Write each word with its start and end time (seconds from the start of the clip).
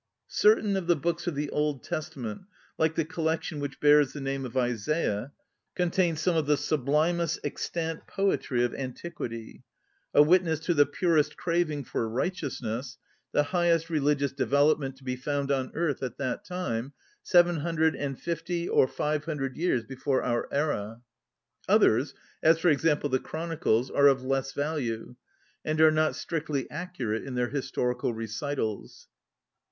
Certain 0.27 0.75
of 0.75 0.87
the 0.87 0.95
books 0.95 1.27
of 1.27 1.35
the 1.35 1.51
Old 1.51 1.83
Testament, 1.83 2.45
like 2.79 2.95
the 2.95 3.05
collection 3.05 3.59
which 3.59 3.79
bears 3.79 4.13
the 4.13 4.19
name 4.19 4.45
of 4.45 4.57
Isaiah, 4.57 5.31
contain 5.75 6.15
some 6.15 6.35
of 6.35 6.47
the 6.47 6.57
sublimest 6.57 7.37
extant 7.43 8.07
poetry 8.07 8.63
of 8.63 8.73
antiquity, 8.73 9.61
ŌĆö 10.15 10.19
a 10.19 10.23
witness 10.23 10.59
to 10.61 10.73
the 10.73 10.87
pm*est 10.87 11.37
craving 11.37 11.83
for 11.83 12.09
righteousness, 12.09 12.97
the 13.31 13.43
high 13.43 13.67
est 13.69 13.91
religious 13.91 14.31
development 14.31 14.95
to 14.95 15.03
be 15.03 15.15
found 15.15 15.51
on 15.51 15.69
earth 15.75 16.01
at 16.01 16.17
that 16.17 16.43
time, 16.43 16.93
seven 17.21 17.57
hundred 17.57 17.95
and 17.95 18.19
fifty 18.19 18.67
or 18.67 18.87
five 18.87 19.25
hundred 19.25 19.55
years 19.55 19.83
be 19.85 19.95
fore 19.97 20.23
our 20.23 20.51
era. 20.51 20.99
Others, 21.69 22.15
as 22.41 22.57
for 22.57 22.69
example 22.69 23.07
the 23.07 23.19
Chronicles, 23.19 23.91
are 23.91 24.07
of 24.07 24.23
less 24.23 24.51
value, 24.53 25.15
and 25.63 25.79
are 25.79 25.91
not 25.91 26.15
strictly 26.15 26.67
accurate 26.71 27.23
in 27.23 27.35
their 27.35 27.49
his 27.49 27.71
torical 27.71 28.15
recitals. 28.15 29.07